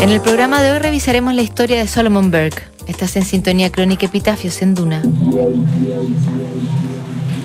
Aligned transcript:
En 0.00 0.08
el 0.08 0.22
programa 0.22 0.62
de 0.62 0.72
hoy 0.72 0.78
revisaremos 0.78 1.34
la 1.34 1.42
historia 1.42 1.76
de 1.76 1.86
Solomon 1.86 2.30
Burke. 2.30 2.62
Estás 2.86 3.16
en 3.16 3.24
sintonía 3.26 3.70
crónica 3.70 4.06
Epitafios 4.06 4.62
en 4.62 4.74
Duna. 4.74 5.02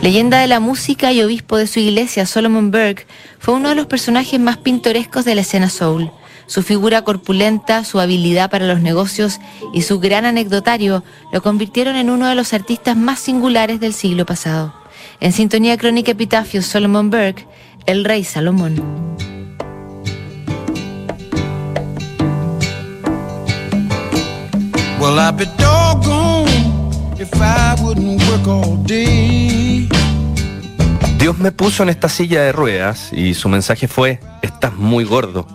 Leyenda 0.02 0.40
de 0.40 0.48
la 0.48 0.62
música 0.62 1.12
y 1.12 1.22
obispo 1.22 1.58
de 1.58 1.68
su 1.68 1.82
iglesia, 1.82 2.26
Solomon 2.26 2.72
Burke, 2.72 3.08
fue 3.40 3.56
uno 3.56 3.68
de 3.68 3.76
los 3.76 3.88
personajes 3.88 4.40
más 4.40 4.56
pintorescos 4.56 5.26
de 5.26 5.36
la 5.36 5.42
escena 5.42 5.70
soul. 5.70 6.12
Su 6.48 6.64
figura 6.64 7.02
corpulenta, 7.02 7.84
su 7.84 8.00
habilidad 8.00 8.50
para 8.50 8.68
los 8.68 8.80
negocios 8.80 9.40
y 9.74 9.82
su 9.82 10.00
gran 10.00 10.24
anecdotario 10.24 11.04
lo 11.34 11.42
convirtieron 11.42 11.98
en 11.98 12.10
uno 12.10 12.28
de 12.28 12.36
los 12.36 12.54
artistas 12.54 12.96
más 12.96 13.20
singulares 13.20 13.82
del 13.82 13.94
siglo 13.94 14.26
pasado. 14.26 14.74
En 15.20 15.34
sintonía 15.34 15.78
crónica 15.78 16.12
Epitafios, 16.12 16.66
Solomon 16.66 17.10
Burke, 17.10 17.46
el 17.86 18.06
rey 18.06 18.24
Salomón. 18.24 19.35
Dios 31.20 31.38
me 31.38 31.52
puso 31.52 31.84
en 31.84 31.90
esta 31.90 32.10
silla 32.10 32.42
de 32.42 32.52
ruedas 32.52 33.14
y 33.14 33.36
su 33.36 33.48
mensaje 33.48 33.88
fue, 33.88 34.20
estás 34.42 34.74
muy 34.74 35.04
gordo. 35.04 35.48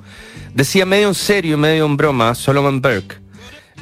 Decía 0.55 0.87
medio 0.87 1.09
en 1.09 1.15
serio 1.17 1.55
y 1.55 1.59
medio 1.59 1.87
en 1.87 1.97
broma 1.97 2.37
Solomon 2.37 2.81
Burke. 2.81 3.17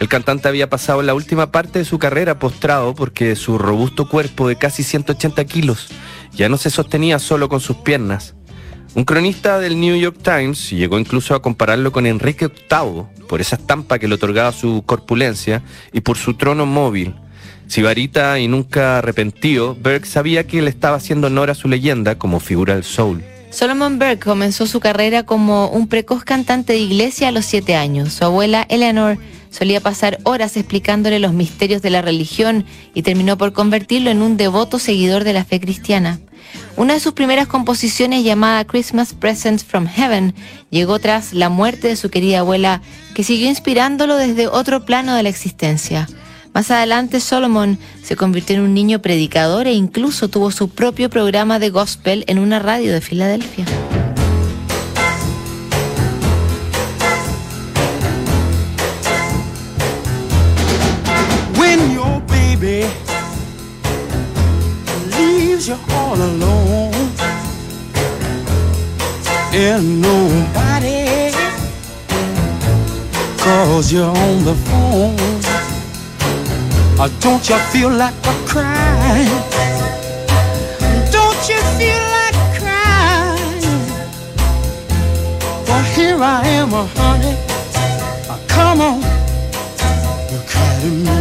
El 0.00 0.08
cantante 0.08 0.48
había 0.48 0.70
pasado 0.70 1.02
la 1.02 1.12
última 1.12 1.52
parte 1.52 1.80
de 1.80 1.84
su 1.84 1.98
carrera 1.98 2.38
postrado 2.38 2.94
porque 2.94 3.36
su 3.36 3.58
robusto 3.58 4.08
cuerpo 4.08 4.48
de 4.48 4.56
casi 4.56 4.82
180 4.82 5.44
kilos 5.44 5.88
ya 6.32 6.48
no 6.48 6.56
se 6.56 6.70
sostenía 6.70 7.18
solo 7.18 7.50
con 7.50 7.60
sus 7.60 7.76
piernas. 7.76 8.34
Un 8.94 9.04
cronista 9.04 9.58
del 9.58 9.78
New 9.78 9.96
York 9.96 10.16
Times 10.22 10.70
llegó 10.70 10.98
incluso 10.98 11.34
a 11.34 11.42
compararlo 11.42 11.92
con 11.92 12.06
Enrique 12.06 12.48
VIII 12.48 13.04
por 13.28 13.40
esa 13.40 13.56
estampa 13.56 13.98
que 13.98 14.08
le 14.08 14.14
otorgaba 14.14 14.50
su 14.52 14.82
corpulencia 14.86 15.62
y 15.92 16.00
por 16.00 16.16
su 16.16 16.34
trono 16.34 16.66
móvil. 16.66 17.14
Sibarita 17.66 18.38
y 18.38 18.48
nunca 18.48 18.98
arrepentido, 18.98 19.74
Burke 19.74 20.06
sabía 20.06 20.46
que 20.46 20.62
le 20.62 20.70
estaba 20.70 20.96
haciendo 20.96 21.26
honor 21.26 21.50
a 21.50 21.54
su 21.54 21.68
leyenda 21.68 22.16
como 22.16 22.40
figura 22.40 22.74
del 22.74 22.84
soul. 22.84 23.22
Solomon 23.50 23.98
Burke 23.98 24.20
comenzó 24.20 24.66
su 24.66 24.80
carrera 24.80 25.24
como 25.24 25.68
un 25.68 25.86
precoz 25.86 26.24
cantante 26.24 26.72
de 26.72 26.78
iglesia 26.80 27.28
a 27.28 27.32
los 27.32 27.44
siete 27.44 27.76
años. 27.76 28.14
Su 28.14 28.24
abuela 28.24 28.66
Eleanor 28.70 29.18
solía 29.50 29.80
pasar 29.80 30.18
horas 30.24 30.56
explicándole 30.56 31.18
los 31.18 31.32
misterios 31.32 31.82
de 31.82 31.90
la 31.90 32.02
religión 32.02 32.64
y 32.94 33.02
terminó 33.02 33.38
por 33.38 33.52
convertirlo 33.52 34.10
en 34.10 34.22
un 34.22 34.36
devoto 34.36 34.78
seguidor 34.78 35.24
de 35.24 35.32
la 35.32 35.44
fe 35.44 35.60
cristiana. 35.60 36.20
Una 36.76 36.94
de 36.94 37.00
sus 37.00 37.12
primeras 37.12 37.48
composiciones 37.48 38.24
llamada 38.24 38.64
Christmas 38.64 39.12
Presents 39.12 39.64
from 39.64 39.86
Heaven 39.86 40.34
llegó 40.70 40.98
tras 40.98 41.32
la 41.32 41.48
muerte 41.48 41.88
de 41.88 41.96
su 41.96 42.08
querida 42.10 42.40
abuela, 42.40 42.82
que 43.14 43.24
siguió 43.24 43.48
inspirándolo 43.48 44.16
desde 44.16 44.46
otro 44.46 44.84
plano 44.84 45.14
de 45.14 45.24
la 45.24 45.28
existencia. 45.28 46.08
Más 46.54 46.70
adelante 46.70 47.20
Solomon 47.20 47.78
se 48.02 48.16
convirtió 48.16 48.56
en 48.56 48.62
un 48.62 48.74
niño 48.74 49.00
predicador 49.00 49.66
e 49.66 49.72
incluso 49.72 50.28
tuvo 50.28 50.50
su 50.50 50.68
propio 50.70 51.10
programa 51.10 51.58
de 51.58 51.70
gospel 51.70 52.24
en 52.26 52.38
una 52.38 52.58
radio 52.58 52.92
de 52.92 53.00
Filadelfia. 53.00 53.66
You're 65.68 65.76
all 65.90 66.14
alone 66.14 66.94
and 69.52 70.00
nobody 70.00 71.30
calls 73.36 73.92
you 73.92 74.00
on 74.00 74.44
the 74.46 74.54
phone. 74.68 75.18
Or 76.98 77.08
don't 77.20 77.46
you 77.50 77.58
feel 77.70 77.90
like 77.90 78.14
a 78.24 78.34
crying? 78.46 79.28
Don't 81.12 81.42
you 81.50 81.60
feel 81.76 82.02
like 82.16 82.38
crying? 82.58 83.62
Well, 85.66 85.84
here 85.94 86.22
I 86.22 86.46
am, 86.46 86.70
honey. 86.70 87.36
Uh, 88.30 88.38
come 88.48 88.80
on, 88.80 89.00
you 90.32 90.40
cry 90.48 90.80
to 90.80 90.86
me. 90.86 91.17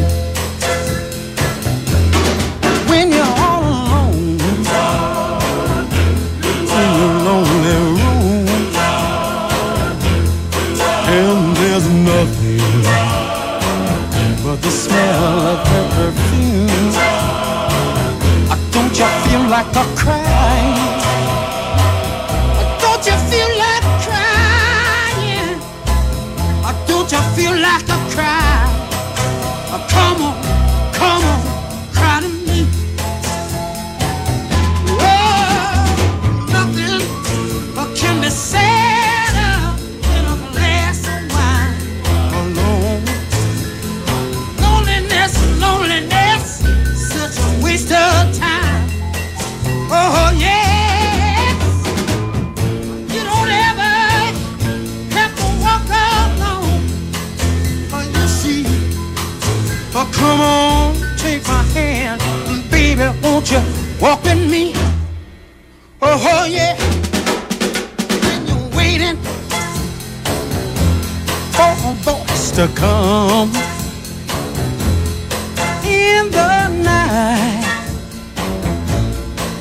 The 14.61 14.71
smell 14.71 15.47
of 15.47 15.67
her 15.67 15.87
perfume. 15.95 16.67
Don't 18.71 18.97
you 18.97 19.05
feel 19.25 19.43
like 19.49 19.75
a 19.75 19.96
Come 60.13 60.41
on, 60.41 60.95
take 61.17 61.47
my 61.47 61.63
hand, 61.73 62.21
baby, 62.71 63.07
won't 63.23 63.51
you 63.51 63.61
walk 64.01 64.23
with 64.23 64.49
me? 64.49 64.73
Oh, 66.01 66.17
oh 66.33 66.45
yeah. 66.45 66.75
And 68.29 68.47
you're 68.47 68.77
waiting 68.77 69.17
for 71.55 71.71
a 71.89 71.93
voice 72.01 72.51
to 72.51 72.67
come 72.75 73.49
in 75.85 76.29
the 76.31 76.67
night, 76.83 77.65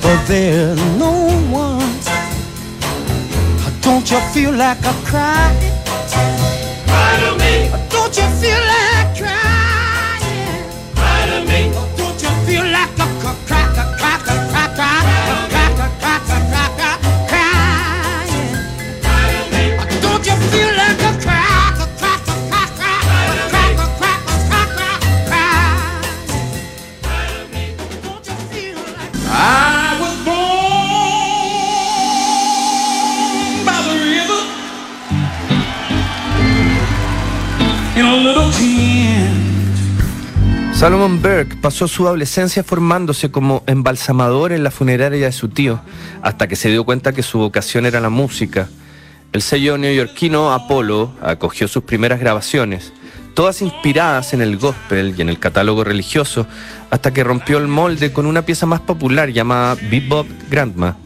but 0.03 0.27
there's 0.27 0.81
no 0.99 1.31
one. 1.51 1.95
Don't 3.81 4.11
you 4.11 4.21
feel 4.33 4.53
like 4.53 4.85
a 4.85 4.95
cry? 5.05 5.55
Cry 6.87 7.17
to 7.23 7.31
me. 7.39 7.71
Don't 7.89 8.17
you 8.17 8.29
feel 8.41 8.61
like 8.67 8.86
Solomon 40.87 41.21
Burke 41.21 41.57
pasó 41.57 41.89
su 41.89 42.07
adolescencia 42.07 42.63
formándose 42.63 43.33
como 43.33 43.65
embalsamador 43.67 44.53
en 44.53 44.63
la 44.63 44.71
funeraria 44.71 45.27
de 45.27 45.33
su 45.33 45.49
tío, 45.49 45.81
hasta 46.23 46.47
que 46.47 46.55
se 46.55 46.69
dio 46.69 46.85
cuenta 46.85 47.13
que 47.13 47.25
su 47.25 47.39
vocación 47.39 47.87
era 47.87 48.01
la 48.01 48.09
música. 48.09 48.69
El 49.33 49.43
sello 49.43 49.79
neoyorquino 49.79 50.53
Apollo 50.53 51.11
acogió 51.21 51.67
sus 51.67 51.83
primeras 51.83 52.21
grabaciones, 52.21 52.93
todas 53.35 53.63
inspiradas 53.63 54.33
en 54.33 54.43
el 54.43 54.59
gospel 54.59 55.13
y 55.19 55.23
en 55.23 55.29
el 55.29 55.41
catálogo 55.41 55.83
religioso, 55.83 56.47
hasta 56.89 57.13
que 57.13 57.25
rompió 57.25 57.59
el 57.59 57.67
molde 57.67 58.13
con 58.13 58.25
una 58.25 58.43
pieza 58.43 58.67
más 58.67 58.79
popular 58.79 59.31
llamada 59.31 59.77
Bebop 59.91 60.29
Grandma. 60.49 60.97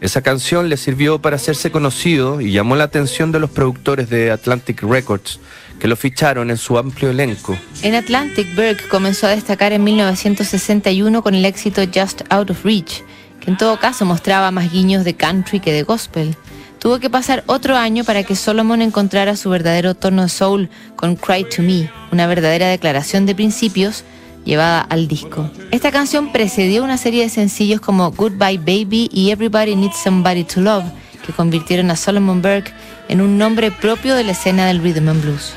Esa 0.00 0.22
canción 0.22 0.68
le 0.68 0.76
sirvió 0.76 1.20
para 1.20 1.34
hacerse 1.34 1.72
conocido 1.72 2.40
y 2.40 2.52
llamó 2.52 2.76
la 2.76 2.84
atención 2.84 3.32
de 3.32 3.40
los 3.40 3.50
productores 3.50 4.08
de 4.10 4.30
Atlantic 4.30 4.80
Records, 4.84 5.40
que 5.78 5.88
lo 5.88 5.96
ficharon 5.96 6.50
en 6.50 6.56
su 6.56 6.78
amplio 6.78 7.10
elenco. 7.10 7.56
En 7.82 7.94
Atlantic, 7.94 8.54
Berg 8.54 8.88
comenzó 8.88 9.26
a 9.26 9.30
destacar 9.30 9.72
en 9.72 9.84
1961 9.84 11.22
con 11.22 11.34
el 11.34 11.44
éxito 11.44 11.82
Just 11.92 12.22
Out 12.30 12.50
of 12.50 12.64
Reach, 12.64 13.02
que 13.40 13.50
en 13.50 13.56
todo 13.56 13.78
caso 13.78 14.04
mostraba 14.04 14.50
más 14.50 14.72
guiños 14.72 15.04
de 15.04 15.14
country 15.14 15.60
que 15.60 15.72
de 15.72 15.82
gospel. 15.82 16.36
Tuvo 16.78 17.00
que 17.00 17.10
pasar 17.10 17.42
otro 17.46 17.76
año 17.76 18.04
para 18.04 18.22
que 18.22 18.36
Solomon 18.36 18.82
encontrara 18.82 19.36
su 19.36 19.50
verdadero 19.50 19.94
tono 19.94 20.28
soul 20.28 20.68
con 20.96 21.16
Cry 21.16 21.44
to 21.44 21.62
Me, 21.62 21.90
una 22.12 22.26
verdadera 22.26 22.68
declaración 22.68 23.26
de 23.26 23.34
principios 23.34 24.04
llevada 24.44 24.80
al 24.80 25.08
disco. 25.08 25.50
Esta 25.72 25.90
canción 25.90 26.32
precedió 26.32 26.84
una 26.84 26.96
serie 26.96 27.24
de 27.24 27.28
sencillos 27.28 27.80
como 27.80 28.10
Goodbye 28.12 28.58
Baby 28.58 29.10
y 29.12 29.30
Everybody 29.30 29.74
Needs 29.76 29.98
Somebody 29.98 30.44
to 30.44 30.60
Love, 30.60 30.84
que 31.26 31.32
convirtieron 31.32 31.90
a 31.90 31.96
Solomon 31.96 32.40
Burke 32.40 32.72
en 33.08 33.20
un 33.20 33.36
nombre 33.38 33.70
propio 33.70 34.14
de 34.14 34.24
la 34.24 34.32
escena 34.32 34.66
del 34.66 34.80
rhythm 34.80 35.08
and 35.08 35.22
blues. 35.22 35.52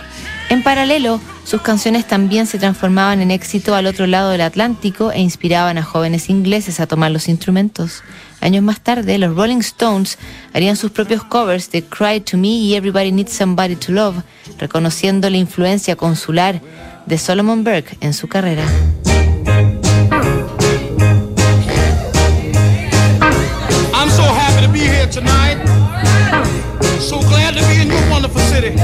En 0.51 0.63
paralelo, 0.63 1.21
sus 1.45 1.61
canciones 1.61 2.05
también 2.05 2.45
se 2.45 2.59
transformaban 2.59 3.21
en 3.21 3.31
éxito 3.31 3.73
al 3.73 3.85
otro 3.85 4.05
lado 4.05 4.31
del 4.31 4.41
Atlántico 4.41 5.13
e 5.13 5.21
inspiraban 5.21 5.77
a 5.77 5.83
jóvenes 5.83 6.29
ingleses 6.29 6.81
a 6.81 6.87
tomar 6.87 7.09
los 7.09 7.29
instrumentos. 7.29 8.03
Años 8.41 8.61
más 8.61 8.81
tarde, 8.81 9.17
los 9.17 9.33
Rolling 9.33 9.59
Stones 9.59 10.17
harían 10.53 10.75
sus 10.75 10.91
propios 10.91 11.23
covers 11.23 11.71
de 11.71 11.85
Cry 11.85 12.19
to 12.19 12.37
Me 12.37 12.49
y 12.49 12.75
Everybody 12.75 13.13
Needs 13.13 13.31
Somebody 13.31 13.77
to 13.77 13.93
Love, 13.93 14.23
reconociendo 14.57 15.29
la 15.29 15.37
influencia 15.37 15.95
consular 15.95 16.59
de 17.05 17.17
Solomon 17.17 17.63
Burke 17.63 17.95
en 18.01 18.13
su 18.13 18.27
carrera. 18.27 18.65
I'm 23.93 24.09
so 24.09 24.23
happy 24.23 24.65
to 24.65 24.69
be 24.69 24.79
here 24.79 25.07
tonight. 25.07 25.59
So 26.99 27.21
glad 27.21 27.55
to 27.55 27.65
be 27.69 27.81
in 27.83 27.87
your 27.87 28.09
wonderful 28.09 28.41
city. 28.41 28.75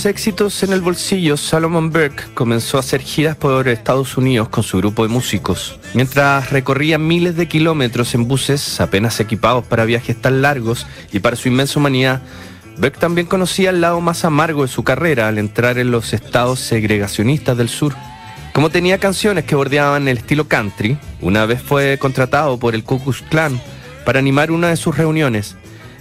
Varios 0.00 0.18
éxitos 0.18 0.62
en 0.62 0.72
el 0.72 0.80
bolsillo, 0.80 1.36
Solomon 1.36 1.90
Burke 1.90 2.24
comenzó 2.32 2.78
a 2.78 2.80
hacer 2.80 3.02
giras 3.02 3.36
por 3.36 3.68
Estados 3.68 4.16
Unidos 4.16 4.48
con 4.48 4.64
su 4.64 4.78
grupo 4.78 5.02
de 5.02 5.10
músicos. 5.12 5.78
Mientras 5.92 6.50
recorría 6.50 6.96
miles 6.96 7.36
de 7.36 7.48
kilómetros 7.48 8.14
en 8.14 8.26
buses 8.26 8.80
apenas 8.80 9.20
equipados 9.20 9.66
para 9.66 9.84
viajes 9.84 10.18
tan 10.18 10.40
largos 10.40 10.86
y 11.12 11.18
para 11.18 11.36
su 11.36 11.48
inmensa 11.48 11.78
humanidad, 11.78 12.22
Burke 12.78 12.98
también 12.98 13.26
conocía 13.26 13.68
el 13.68 13.82
lado 13.82 14.00
más 14.00 14.24
amargo 14.24 14.62
de 14.62 14.68
su 14.68 14.84
carrera 14.84 15.28
al 15.28 15.36
entrar 15.36 15.76
en 15.76 15.90
los 15.90 16.14
estados 16.14 16.60
segregacionistas 16.60 17.58
del 17.58 17.68
sur. 17.68 17.94
Como 18.54 18.70
tenía 18.70 18.96
canciones 18.96 19.44
que 19.44 19.54
bordeaban 19.54 20.08
el 20.08 20.18
estilo 20.18 20.48
country, 20.48 20.96
una 21.20 21.44
vez 21.44 21.60
fue 21.60 21.98
contratado 21.98 22.58
por 22.58 22.74
el 22.74 22.84
Ku 22.84 23.02
Klux 23.02 23.22
Klan 23.28 23.60
para 24.06 24.18
animar 24.18 24.50
una 24.50 24.68
de 24.68 24.76
sus 24.76 24.96
reuniones. 24.96 25.56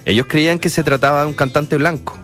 Ellos 0.05 0.27
creían 0.29 0.59
que 0.59 0.69
se 0.69 0.83
trataba 0.83 1.21
de 1.21 1.27
un 1.27 1.33
cantante 1.33 1.75
blanco. 1.75 2.18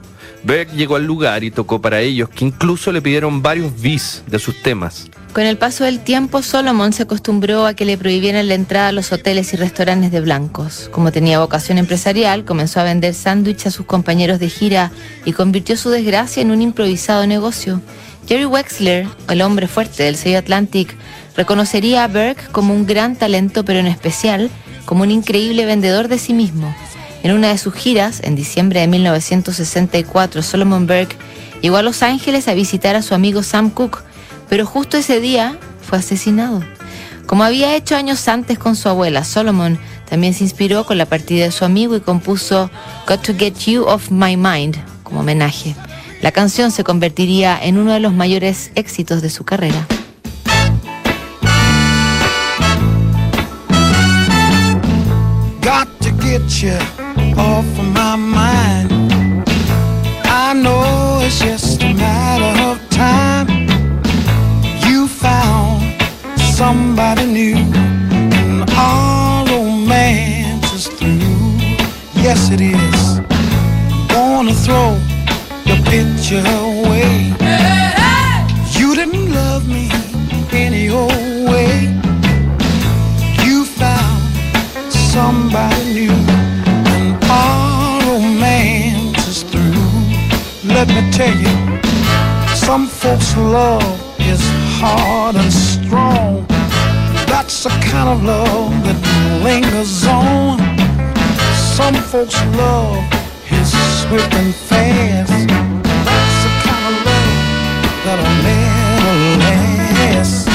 Berg 0.45 0.71
llegó 0.73 0.95
al 0.95 1.05
lugar 1.05 1.43
y 1.43 1.49
tocó 1.49 1.81
para 1.81 2.01
ellos, 2.01 2.29
que 2.29 2.45
incluso 2.45 2.91
le 2.91 3.01
pidieron 3.01 3.41
varios 3.41 3.81
bis 3.81 4.23
de 4.27 4.37
sus 4.37 4.61
temas. 4.61 5.09
Con 5.33 5.43
el 5.43 5.57
paso 5.57 5.85
del 5.85 5.99
tiempo, 5.99 6.43
Solomon 6.43 6.93
se 6.93 7.03
acostumbró 7.03 7.65
a 7.65 7.73
que 7.73 7.83
le 7.83 7.97
prohibieran 7.97 8.47
la 8.47 8.53
entrada 8.53 8.89
a 8.89 8.91
los 8.91 9.11
hoteles 9.11 9.51
y 9.53 9.57
restaurantes 9.57 10.11
de 10.11 10.21
blancos. 10.21 10.87
Como 10.91 11.11
tenía 11.11 11.39
vocación 11.39 11.79
empresarial, 11.79 12.45
comenzó 12.45 12.79
a 12.79 12.83
vender 12.83 13.15
sándwiches 13.15 13.65
a 13.65 13.71
sus 13.71 13.87
compañeros 13.87 14.39
de 14.39 14.49
gira 14.49 14.91
y 15.25 15.33
convirtió 15.33 15.75
su 15.77 15.89
desgracia 15.89 16.43
en 16.43 16.51
un 16.51 16.61
improvisado 16.61 17.25
negocio. 17.25 17.81
Jerry 18.27 18.45
Wexler, 18.45 19.07
el 19.27 19.41
hombre 19.41 19.67
fuerte 19.67 20.03
del 20.03 20.15
sello 20.15 20.37
Atlantic, 20.37 20.95
reconocería 21.35 22.03
a 22.03 22.07
Berg 22.07 22.51
como 22.51 22.73
un 22.73 22.85
gran 22.85 23.15
talento, 23.15 23.65
pero 23.65 23.79
en 23.79 23.87
especial 23.87 24.51
como 24.85 25.01
un 25.01 25.11
increíble 25.11 25.65
vendedor 25.65 26.07
de 26.07 26.19
sí 26.19 26.33
mismo. 26.33 26.73
En 27.25 27.33
una 27.33 27.47
de 27.47 27.57
sus 27.57 27.73
giras, 27.73 28.19
en 28.23 28.35
diciembre 28.35 28.81
de 28.81 28.87
1964, 28.87 30.43
Solomon 30.43 30.85
Burke 30.85 31.15
llegó 31.59 31.77
a 31.77 31.81
Los 31.81 32.03
Ángeles 32.03 32.47
a 32.47 32.53
visitar 32.53 32.95
a 32.95 33.01
su 33.01 33.15
amigo 33.15 33.41
Sam 33.41 33.71
Cooke, 33.71 34.03
pero 34.47 34.67
justo 34.67 34.95
ese 34.95 35.19
día 35.19 35.57
fue 35.81 35.97
asesinado. 35.97 36.63
Como 37.25 37.43
había 37.43 37.75
hecho 37.75 37.95
años 37.95 38.27
antes 38.27 38.59
con 38.59 38.75
su 38.75 38.89
abuela, 38.89 39.23
Solomon 39.23 39.79
también 40.07 40.35
se 40.35 40.43
inspiró 40.43 40.85
con 40.85 40.99
la 40.99 41.07
partida 41.07 41.45
de 41.45 41.51
su 41.51 41.65
amigo 41.65 41.95
y 41.95 41.99
compuso 41.99 42.69
Got 43.07 43.23
to 43.23 43.33
Get 43.35 43.57
You 43.65 43.85
Off 43.85 44.11
My 44.11 44.37
Mind 44.37 44.77
como 45.01 45.21
homenaje. 45.21 45.75
La 46.21 46.31
canción 46.31 46.69
se 46.69 46.83
convertiría 46.83 47.57
en 47.59 47.79
uno 47.79 47.93
de 47.93 48.01
los 48.01 48.13
mayores 48.13 48.69
éxitos 48.75 49.23
de 49.23 49.31
su 49.31 49.43
carrera. 49.45 49.87
Off 57.37 57.65
of 57.79 57.85
my 57.93 58.15
mind. 58.15 58.91
I 60.25 60.53
know 60.53 61.19
it's 61.21 61.39
just 61.39 61.81
a 61.83 61.93
matter 61.93 62.53
of 62.69 62.89
time. 62.89 63.47
You 64.87 65.07
found 65.07 65.81
somebody 66.53 67.25
new, 67.25 67.57
and 67.57 68.69
our 68.71 69.45
romance 69.47 70.73
is 70.73 70.87
through. 70.87 71.57
Yes, 72.15 72.49
it 72.51 72.61
is. 72.61 73.19
Gonna 74.09 74.53
throw 74.53 74.97
your 75.65 75.81
picture 75.85 76.43
away. 76.63 77.33
You 78.77 78.95
didn't 78.95 79.33
love 79.33 79.67
me 79.67 79.89
any 80.51 80.89
old 80.89 81.49
way. 81.49 81.91
You 83.43 83.65
found 83.65 84.21
somebody 84.89 85.83
new, 85.93 86.24
me 90.95 91.11
tell 91.11 91.35
you, 91.35 91.55
some 92.55 92.87
folks' 92.87 93.35
love 93.35 93.83
is 94.19 94.41
hard 94.79 95.35
and 95.35 95.51
strong. 95.51 96.45
That's 97.27 97.63
the 97.63 97.69
kind 97.91 98.09
of 98.09 98.23
love 98.23 98.71
that 98.85 98.99
lingers 99.43 100.05
on. 100.07 100.57
Some 101.75 101.95
folks' 101.95 102.39
love 102.55 103.03
is 103.51 103.69
swift 104.01 104.33
and 104.33 104.55
fast. 104.55 105.47
That's 106.07 106.37
the 106.45 106.51
kind 106.63 106.83
of 106.89 107.05
love 107.09 107.35
that'll 108.05 108.37
never 108.47 109.15
last. 109.43 110.47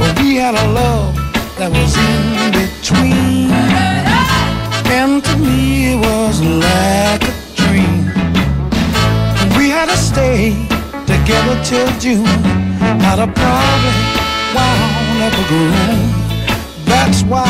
But 0.00 0.18
we 0.20 0.36
had 0.36 0.54
a 0.54 0.66
love 0.72 1.14
that 1.58 1.70
was 1.70 1.94
in 1.96 2.50
between. 2.58 3.45
Till 11.66 11.88
June. 11.98 12.24
Had 13.02 13.18
a 13.18 13.26
problem 13.26 13.96
wound 14.54 15.22
up 15.26 15.34
a 15.42 15.44
groom. 15.50 16.00
That's 16.84 17.22
why 17.24 17.42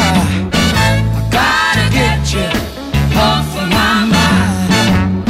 I 1.16 1.23
gotta 1.38 1.87
get 1.92 2.20
you 2.32 2.49
off 3.28 3.49
of 3.61 3.68
my 3.80 3.96
mind. 4.16 5.28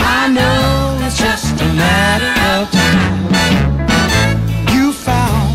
I 0.00 0.22
know 0.36 1.04
it's 1.04 1.18
just 1.18 1.60
a 1.60 1.70
matter 1.84 2.32
of 2.52 2.62
time. 2.80 3.28
You 4.74 4.92
found 4.92 5.52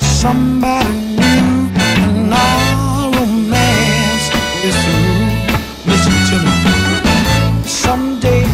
somebody 0.00 0.94
new, 1.20 1.68
and 2.08 2.32
our 2.32 3.12
romance 3.12 4.26
is 4.68 4.76
through. 4.84 5.26
Listen 5.90 6.16
to 6.30 6.36
me. 6.46 6.56
Someday, 7.84 8.46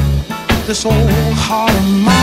this 0.67 0.85
old 0.85 1.35
heart 1.47 1.71
of 1.71 1.87
mine 2.07 2.20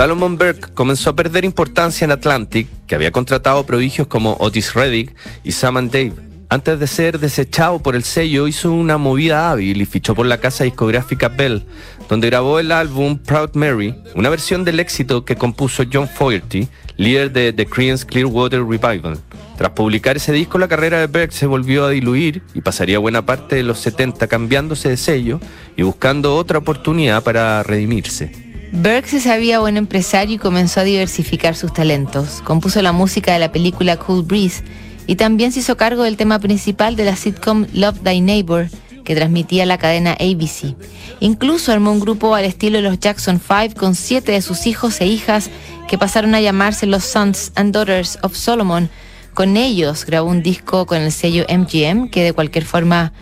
Salomon 0.00 0.38
Burke 0.38 0.72
comenzó 0.72 1.10
a 1.10 1.14
perder 1.14 1.44
importancia 1.44 2.06
en 2.06 2.10
Atlantic, 2.10 2.66
que 2.86 2.94
había 2.94 3.12
contratado 3.12 3.66
prodigios 3.66 4.06
como 4.06 4.34
Otis 4.40 4.72
Reddick 4.72 5.14
y 5.44 5.52
Sam 5.52 5.76
and 5.76 5.92
Dave. 5.92 6.14
Antes 6.48 6.80
de 6.80 6.86
ser 6.86 7.18
desechado 7.18 7.80
por 7.80 7.94
el 7.94 8.02
sello, 8.02 8.48
hizo 8.48 8.72
una 8.72 8.96
movida 8.96 9.50
hábil 9.50 9.78
y 9.78 9.84
fichó 9.84 10.14
por 10.14 10.24
la 10.24 10.38
casa 10.38 10.64
discográfica 10.64 11.28
Bell, 11.28 11.66
donde 12.08 12.28
grabó 12.28 12.58
el 12.58 12.72
álbum 12.72 13.18
Proud 13.18 13.50
Mary, 13.52 13.94
una 14.14 14.30
versión 14.30 14.64
del 14.64 14.80
éxito 14.80 15.26
que 15.26 15.36
compuso 15.36 15.82
John 15.92 16.08
Fogerty, 16.08 16.66
líder 16.96 17.30
de 17.30 17.52
The 17.52 17.66
Creedence 17.66 18.06
Clearwater 18.06 18.64
Revival. 18.64 19.18
Tras 19.58 19.72
publicar 19.72 20.16
ese 20.16 20.32
disco, 20.32 20.56
la 20.56 20.68
carrera 20.68 20.98
de 20.98 21.08
Burke 21.08 21.32
se 21.32 21.44
volvió 21.44 21.84
a 21.84 21.90
diluir 21.90 22.42
y 22.54 22.62
pasaría 22.62 22.98
buena 22.98 23.26
parte 23.26 23.56
de 23.56 23.64
los 23.64 23.78
70 23.80 24.28
cambiándose 24.28 24.88
de 24.88 24.96
sello 24.96 25.40
y 25.76 25.82
buscando 25.82 26.36
otra 26.36 26.56
oportunidad 26.56 27.22
para 27.22 27.62
redimirse. 27.62 28.49
Burke 28.72 29.08
se 29.08 29.20
sabía 29.20 29.58
buen 29.58 29.76
empresario 29.76 30.36
y 30.36 30.38
comenzó 30.38 30.80
a 30.80 30.84
diversificar 30.84 31.56
sus 31.56 31.72
talentos. 31.72 32.40
Compuso 32.44 32.80
la 32.82 32.92
música 32.92 33.32
de 33.32 33.40
la 33.40 33.50
película 33.50 33.96
Cool 33.96 34.22
Breeze 34.22 34.62
y 35.08 35.16
también 35.16 35.50
se 35.50 35.60
hizo 35.60 35.76
cargo 35.76 36.04
del 36.04 36.16
tema 36.16 36.38
principal 36.38 36.94
de 36.94 37.04
la 37.04 37.16
sitcom 37.16 37.66
Love 37.72 38.00
Thy 38.04 38.20
Neighbor 38.20 38.68
que 39.04 39.16
transmitía 39.16 39.66
la 39.66 39.76
cadena 39.76 40.12
ABC. 40.12 40.76
Incluso 41.18 41.72
armó 41.72 41.90
un 41.90 41.98
grupo 41.98 42.36
al 42.36 42.44
estilo 42.44 42.76
de 42.76 42.82
los 42.82 43.00
Jackson 43.00 43.40
5 43.40 43.74
con 43.74 43.96
siete 43.96 44.32
de 44.32 44.42
sus 44.42 44.68
hijos 44.68 45.00
e 45.00 45.06
hijas 45.06 45.50
que 45.88 45.98
pasaron 45.98 46.36
a 46.36 46.40
llamarse 46.40 46.86
los 46.86 47.02
Sons 47.02 47.50
and 47.56 47.74
Daughters 47.74 48.20
of 48.22 48.36
Solomon. 48.36 48.88
Con 49.34 49.56
ellos 49.56 50.06
grabó 50.06 50.30
un 50.30 50.44
disco 50.44 50.86
con 50.86 50.98
el 51.02 51.10
sello 51.10 51.44
MGM 51.48 52.08
que 52.08 52.22
de 52.22 52.32
cualquier 52.32 52.64
forma 52.64 53.12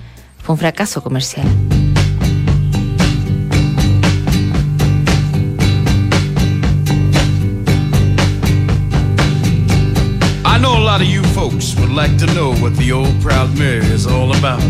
fue 0.43 0.53
un 0.55 0.59
fracaso 0.59 1.03
comercial. 1.03 1.47
Folks 11.59 11.81
would 11.81 11.91
like 11.91 12.17
to 12.17 12.27
know 12.35 12.55
what 12.63 12.77
the 12.77 12.93
old 12.93 13.21
Proud 13.21 13.59
Mary 13.59 13.85
is 13.87 14.07
all 14.07 14.31
about. 14.37 14.63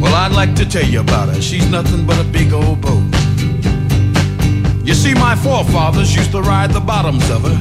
Well, 0.00 0.14
I'd 0.14 0.32
like 0.32 0.54
to 0.54 0.64
tell 0.64 0.84
you 0.84 1.00
about 1.00 1.34
her. 1.34 1.42
She's 1.42 1.68
nothing 1.68 2.06
but 2.06 2.16
a 2.20 2.24
big 2.24 2.52
old 2.52 2.80
boat. 2.80 3.02
You 4.84 4.94
see, 4.94 5.14
my 5.14 5.34
forefathers 5.34 6.14
used 6.14 6.30
to 6.30 6.42
ride 6.42 6.70
the 6.70 6.80
bottoms 6.80 7.28
of 7.28 7.42
her 7.42 7.58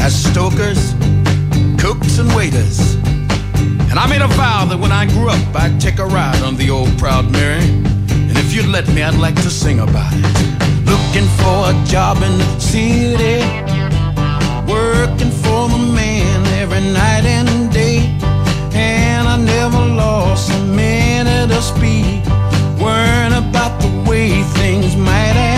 as 0.00 0.12
stokers, 0.30 0.94
cooks, 1.78 2.18
and 2.18 2.34
waiters. 2.34 2.96
And 3.88 3.96
I 3.96 4.06
made 4.08 4.22
a 4.22 4.28
vow 4.28 4.64
that 4.64 4.78
when 4.80 4.90
I 4.90 5.06
grew 5.06 5.28
up, 5.28 5.54
I'd 5.54 5.80
take 5.80 6.00
a 6.00 6.06
ride 6.06 6.42
on 6.42 6.56
the 6.56 6.70
old 6.70 6.90
Proud 6.98 7.30
Mary. 7.30 7.62
And 8.28 8.36
if 8.36 8.52
you'd 8.52 8.66
let 8.66 8.88
me, 8.88 9.02
I'd 9.04 9.14
like 9.14 9.36
to 9.36 9.50
sing 9.50 9.78
about 9.78 10.12
it. 10.12 10.26
Looking 10.90 11.28
for 11.38 11.70
a 11.70 11.74
job 11.86 12.16
in 12.16 12.36
the 12.38 12.58
city, 12.58 13.75
working 15.06 15.30
for 15.30 15.68
the 15.68 15.78
man 15.78 16.46
every 16.62 16.80
night 16.80 17.24
and 17.24 17.72
day. 17.72 17.98
And 18.72 19.28
I 19.28 19.36
never 19.36 19.82
lost 19.94 20.50
a 20.50 20.58
minute 20.64 21.50
of 21.50 21.62
speed, 21.62 22.22
worrying 22.80 23.34
about 23.44 23.80
the 23.80 23.90
way 24.08 24.42
things 24.58 24.96
might 24.96 25.36
have 25.42 25.55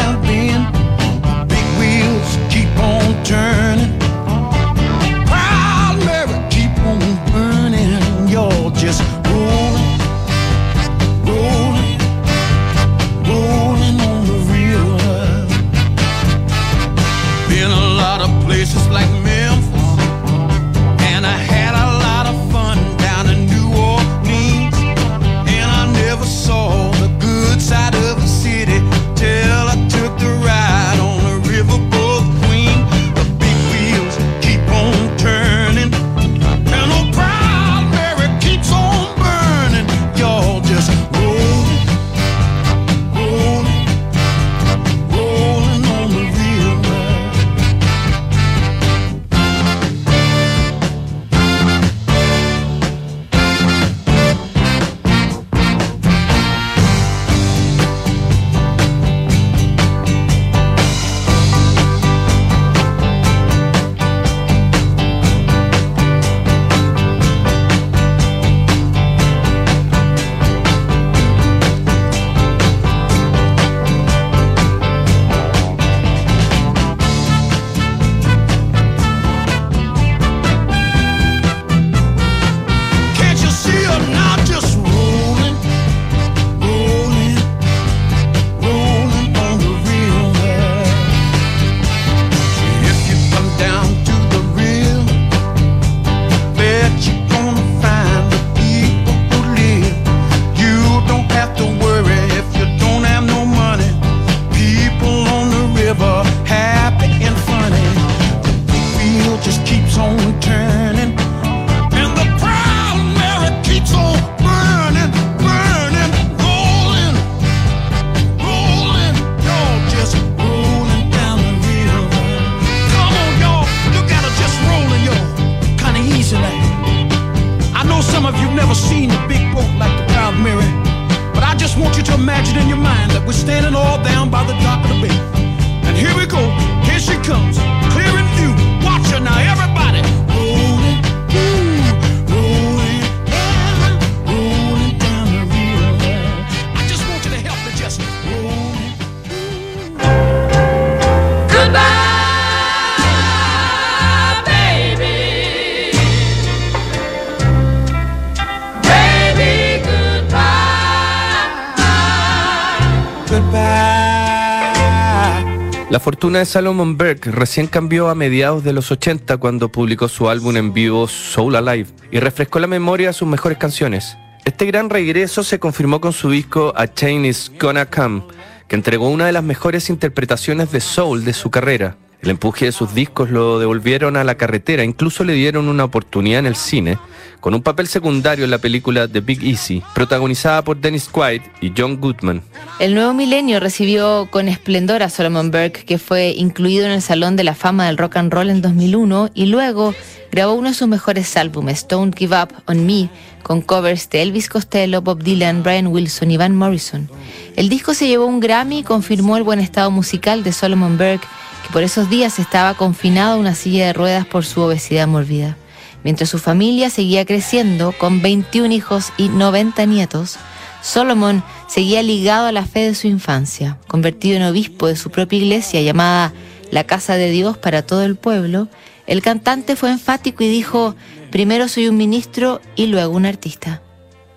La 165.98 166.04
fortuna 166.04 166.38
de 166.38 166.46
Salomon 166.46 166.96
Burke 166.96 167.32
recién 167.32 167.66
cambió 167.66 168.08
a 168.08 168.14
mediados 168.14 168.62
de 168.62 168.72
los 168.72 168.92
80 168.92 169.36
cuando 169.38 169.72
publicó 169.72 170.06
su 170.06 170.28
álbum 170.28 170.56
en 170.56 170.72
vivo 170.72 171.08
Soul 171.08 171.56
Alive 171.56 171.88
y 172.12 172.20
refrescó 172.20 172.60
la 172.60 172.68
memoria 172.68 173.08
de 173.08 173.12
sus 173.14 173.26
mejores 173.26 173.58
canciones. 173.58 174.16
Este 174.44 174.64
gran 174.66 174.90
regreso 174.90 175.42
se 175.42 175.58
confirmó 175.58 176.00
con 176.00 176.12
su 176.12 176.30
disco 176.30 176.72
A 176.76 176.86
Chain 176.86 177.24
Is 177.24 177.50
Gonna 177.58 177.86
Come, 177.86 178.22
que 178.68 178.76
entregó 178.76 179.08
una 179.08 179.26
de 179.26 179.32
las 179.32 179.42
mejores 179.42 179.90
interpretaciones 179.90 180.70
de 180.70 180.80
soul 180.80 181.24
de 181.24 181.32
su 181.32 181.50
carrera. 181.50 181.96
El 182.20 182.30
empuje 182.30 182.66
de 182.66 182.72
sus 182.72 182.94
discos 182.94 183.30
lo 183.30 183.60
devolvieron 183.60 184.16
a 184.16 184.24
la 184.24 184.36
carretera, 184.36 184.82
incluso 184.82 185.22
le 185.22 185.34
dieron 185.34 185.68
una 185.68 185.84
oportunidad 185.84 186.40
en 186.40 186.46
el 186.46 186.56
cine, 186.56 186.98
con 187.40 187.54
un 187.54 187.62
papel 187.62 187.86
secundario 187.86 188.44
en 188.44 188.50
la 188.50 188.58
película 188.58 189.06
The 189.06 189.20
Big 189.20 189.44
Easy, 189.44 189.82
protagonizada 189.94 190.62
por 190.62 190.80
Dennis 190.80 191.08
Quaid 191.08 191.42
y 191.60 191.72
John 191.76 192.00
Goodman. 192.00 192.42
El 192.80 192.94
nuevo 192.94 193.14
milenio 193.14 193.60
recibió 193.60 194.28
con 194.32 194.48
esplendor 194.48 195.04
a 195.04 195.10
Solomon 195.10 195.52
Burke, 195.52 195.84
que 195.84 195.98
fue 195.98 196.30
incluido 196.30 196.86
en 196.86 196.92
el 196.92 197.02
Salón 197.02 197.36
de 197.36 197.44
la 197.44 197.54
Fama 197.54 197.86
del 197.86 197.98
Rock 197.98 198.16
and 198.16 198.32
Roll 198.32 198.50
en 198.50 198.62
2001 198.62 199.30
y 199.34 199.46
luego 199.46 199.94
grabó 200.32 200.54
uno 200.54 200.68
de 200.68 200.74
sus 200.74 200.88
mejores 200.88 201.36
álbumes, 201.36 201.86
Don't 201.88 202.16
Give 202.18 202.36
Up 202.36 202.52
on 202.66 202.84
Me, 202.84 203.08
con 203.44 203.62
covers 203.62 204.10
de 204.10 204.22
Elvis 204.22 204.48
Costello, 204.48 205.02
Bob 205.02 205.22
Dylan, 205.22 205.62
Brian 205.62 205.86
Wilson 205.86 206.30
y 206.32 206.36
Van 206.36 206.56
Morrison. 206.56 207.08
El 207.56 207.68
disco 207.68 207.94
se 207.94 208.08
llevó 208.08 208.26
un 208.26 208.40
Grammy 208.40 208.80
y 208.80 208.82
confirmó 208.82 209.36
el 209.36 209.44
buen 209.44 209.60
estado 209.60 209.90
musical 209.90 210.42
de 210.42 210.52
Solomon 210.52 210.98
Burke, 210.98 211.26
por 211.72 211.82
esos 211.82 212.08
días 212.08 212.38
estaba 212.38 212.74
confinado 212.74 213.34
a 213.34 213.38
una 213.38 213.54
silla 213.54 213.86
de 213.86 213.92
ruedas 213.92 214.26
por 214.26 214.44
su 214.44 214.60
obesidad 214.60 215.06
mórbida. 215.06 215.56
Mientras 216.04 216.30
su 216.30 216.38
familia 216.38 216.90
seguía 216.90 217.24
creciendo, 217.26 217.92
con 217.92 218.22
21 218.22 218.72
hijos 218.72 219.12
y 219.16 219.28
90 219.28 219.84
nietos, 219.86 220.36
Solomon 220.82 221.42
seguía 221.66 222.02
ligado 222.02 222.46
a 222.46 222.52
la 222.52 222.64
fe 222.64 222.80
de 222.80 222.94
su 222.94 223.08
infancia. 223.08 223.78
Convertido 223.88 224.36
en 224.36 224.44
obispo 224.44 224.86
de 224.86 224.96
su 224.96 225.10
propia 225.10 225.38
iglesia 225.38 225.82
llamada 225.82 226.32
la 226.70 226.84
Casa 226.84 227.16
de 227.16 227.30
Dios 227.30 227.58
para 227.58 227.82
todo 227.82 228.04
el 228.04 228.16
pueblo, 228.16 228.68
el 229.06 229.22
cantante 229.22 229.74
fue 229.74 229.90
enfático 229.90 230.44
y 230.44 230.48
dijo, 230.48 230.94
primero 231.30 231.68
soy 231.68 231.88
un 231.88 231.96
ministro 231.96 232.60
y 232.76 232.86
luego 232.86 233.16
un 233.16 233.26
artista. 233.26 233.82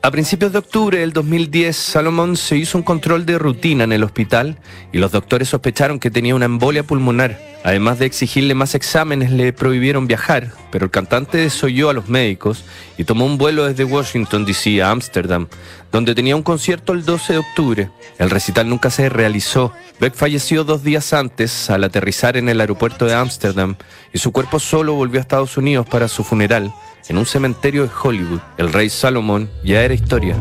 A 0.04 0.10
principios 0.10 0.52
de 0.52 0.58
octubre 0.58 0.98
del 0.98 1.14
2010, 1.14 1.78
Salomón 1.78 2.36
se 2.36 2.58
hizo 2.58 2.76
un 2.76 2.84
control 2.84 3.24
de 3.24 3.38
rutina 3.38 3.84
en 3.84 3.92
el 3.92 4.04
hospital 4.04 4.58
y 4.92 4.98
los 4.98 5.12
doctores 5.12 5.50
sospecharon 5.50 6.00
que 6.00 6.10
tenía 6.10 6.34
una 6.34 6.46
embolia 6.46 6.82
pulmonar. 6.82 7.40
Además 7.64 8.00
de 8.00 8.08
exigirle 8.08 8.56
más 8.56 8.74
exámenes, 8.74 9.30
le 9.30 9.54
prohibieron 9.54 10.08
viajar, 10.08 10.54
pero 10.72 10.86
el 10.86 10.92
cantante 10.92 11.38
desoyó 11.38 11.92
a 11.92 11.94
los 11.94 12.10
médicos 12.10 12.64
y 12.98 13.04
tomó 13.04 13.28
un 13.28 13.38
vuelo 13.38 13.66
desde 13.66 13.84
Washington, 13.84 14.44
D.C. 14.44 14.82
a 14.82 14.90
Ámsterdam, 14.90 15.48
donde 15.92 16.16
tenía 16.16 16.36
un 16.36 16.42
concierto 16.42 16.94
el 16.94 17.06
12 17.06 17.34
de 17.34 17.40
octubre. 17.40 17.92
El 18.18 18.32
recital 18.32 18.68
nunca 18.68 18.90
se 18.90 19.08
realizó. 19.08 19.72
Beck 20.00 20.16
falleció 20.16 20.64
dos 20.64 20.84
días 20.84 21.14
antes 21.14 21.70
al 21.70 21.84
aterrizar 21.84 22.38
en 22.38 22.50
el 22.50 22.60
aeropuerto 22.60 23.06
de 23.06 23.14
Ámsterdam 23.14 23.76
y 24.12 24.18
su 24.18 24.32
cuerpo 24.32 24.60
solo 24.60 24.96
volvió 24.96 25.20
a 25.20 25.22
Estados 25.22 25.58
Unidos 25.58 25.86
para 25.86 26.08
su 26.08 26.24
funeral 26.24 26.74
en 27.08 27.18
un 27.18 27.26
cementerio 27.26 27.84
de 27.84 27.90
Hollywood. 27.90 28.40
El 28.58 28.72
rey 28.72 28.90
Salomón 28.90 29.50
ya 29.64 29.82
era 29.82 29.94
historia. 29.94 30.36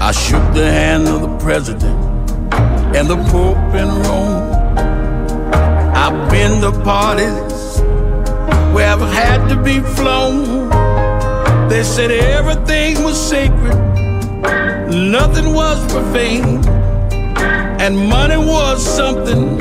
I 0.00 0.12
shook 0.12 0.42
the 0.54 0.68
hand 0.68 1.06
of 1.06 1.20
the 1.20 1.36
president 1.38 1.96
and 2.96 3.08
the 3.08 3.16
Pope 3.30 3.74
in 3.74 3.88
Rome. 4.02 4.50
I've 5.94 6.30
been 6.30 6.60
to 6.62 6.72
parties 6.82 7.80
where 8.74 8.88
I've 8.88 9.12
had 9.12 9.48
to 9.48 9.56
be 9.62 9.80
flown. 9.80 10.68
They 11.68 11.84
said 11.84 12.10
everything 12.10 13.04
was 13.04 13.16
sacred, 13.16 13.76
nothing 14.90 15.54
was 15.54 15.78
profane. 15.92 16.64
And 17.80 17.96
money 17.96 18.36
was 18.36 18.84
something 18.84 19.58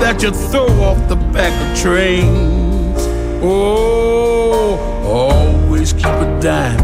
that 0.00 0.22
you 0.22 0.30
throw 0.30 0.66
off 0.82 1.08
the 1.08 1.16
back 1.16 1.52
of 1.62 1.78
trains. 1.78 3.00
Oh, 3.42 4.78
always 5.04 5.92
keep 5.92 6.06
a 6.06 6.38
dime 6.40 6.80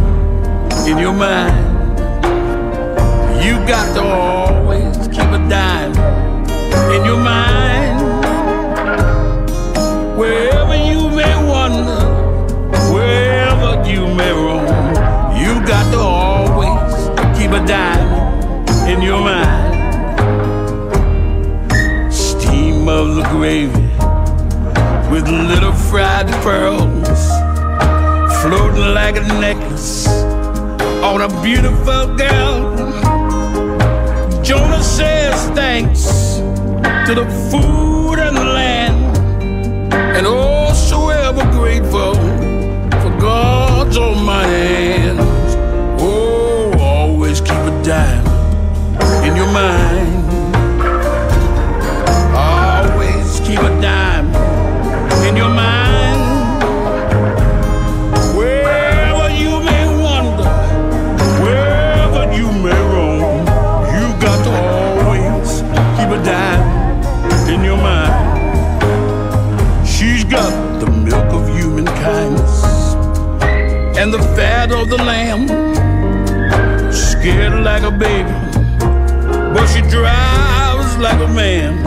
in 0.86 0.98
your 0.98 1.12
mind. 1.12 1.70
You 3.44 3.54
got 3.66 3.94
to 3.94 4.02
always 4.02 4.96
keep 5.08 5.30
a 5.38 5.42
dime 5.48 5.94
in 6.94 7.04
your 7.04 7.18
mind. 7.18 8.00
Wherever 10.18 10.76
you 10.76 11.08
may 11.10 11.34
wander, 11.46 12.04
wherever 12.92 13.88
you 13.88 14.06
may 14.14 14.32
roam, 14.32 14.66
you 15.36 15.66
got 15.66 15.90
to 15.92 15.98
always 15.98 17.38
keep 17.38 17.50
a 17.50 17.64
dime 17.66 18.01
The 22.84 23.22
gravy 23.30 23.86
with 25.10 25.28
little 25.28 25.72
fried 25.72 26.26
pearls 26.42 27.28
floating 28.42 28.92
like 28.92 29.16
a 29.16 29.20
necklace 29.40 30.08
on 31.00 31.20
a 31.20 31.28
beautiful 31.42 32.16
girl. 32.16 32.74
Jonah 34.42 34.82
says 34.82 35.48
thanks 35.50 36.38
to 37.06 37.14
the 37.14 37.26
food 37.50 38.18
and 38.18 38.36
the 38.36 38.44
land, 38.44 39.16
and 40.16 40.26
oh, 40.26 40.72
so 40.72 41.10
ever 41.10 41.48
grateful 41.52 42.14
for 42.14 43.20
God's 43.20 43.96
almighty 43.96 44.21
and 74.02 74.12
the 74.12 74.18
fat 74.34 74.72
of 74.72 74.90
the 74.90 74.96
lamb. 74.96 75.46
Scared 76.92 77.62
like 77.62 77.84
a 77.84 77.90
baby, 77.92 78.32
but 79.54 79.64
she 79.68 79.80
drives 79.82 80.96
like 80.98 81.20
a 81.20 81.28
man. 81.28 81.78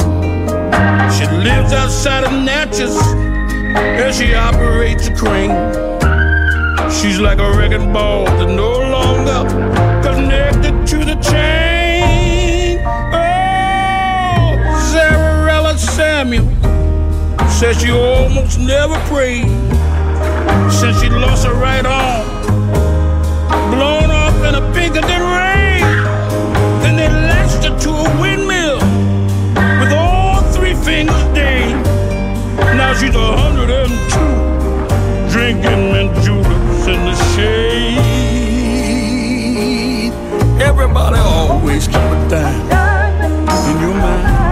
She 1.12 1.26
lives 1.44 1.74
outside 1.74 2.24
of 2.24 2.32
Natchez 2.32 2.96
and 3.76 4.16
she 4.16 4.34
operates 4.34 5.10
a 5.10 5.14
crane. 5.14 5.52
She's 6.90 7.20
like 7.20 7.40
a 7.40 7.52
wrecking 7.58 7.92
ball 7.92 8.24
that 8.24 8.48
no 8.48 8.72
longer 8.96 9.42
connected 10.02 10.88
to 10.88 10.98
the 11.04 11.16
chain. 11.16 12.80
Oh, 13.12 14.56
Zarella 14.90 15.78
Samuel 15.78 16.48
says 17.50 17.82
she 17.82 17.92
almost 17.92 18.58
never 18.58 18.98
prayed 19.10 19.75
since 20.70 21.02
she 21.02 21.10
lost 21.10 21.46
her 21.46 21.54
right 21.54 21.86
arm, 21.86 22.26
blown 23.72 24.10
off 24.12 24.36
in 24.48 24.56
a 24.56 24.62
Pinkerton 24.74 25.22
rain. 25.22 25.84
Then 26.82 26.96
they 26.98 27.10
lashed 27.10 27.64
her 27.66 27.78
to 27.80 27.90
a 27.90 28.22
windmill 28.22 28.80
with 29.80 29.92
all 29.94 30.42
three 30.54 30.76
fingers 30.76 31.24
dinged. 31.34 31.86
Now 32.78 32.94
she's 32.94 33.16
a 33.16 33.38
hundred 33.38 33.70
and 33.70 33.92
two, 34.12 34.36
drinking 35.32 35.92
mint 35.92 36.14
juleps 36.24 36.88
in 36.88 37.00
the 37.06 37.16
shade. 37.34 38.16
Everybody 40.62 41.18
always 41.18 41.88
keep 41.88 41.96
a 41.96 42.28
dime 42.30 43.32
in 43.70 43.80
your 43.82 43.94
mind. 43.94 44.45